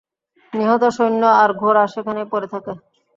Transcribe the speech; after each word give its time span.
নিহত 0.53 0.83
সৈন্য 0.95 1.23
আর 1.41 1.49
ঘোড়া 1.53 1.83
সেখানেই 1.93 2.27
পড়ে 2.31 2.47
থাকে। 2.53 2.73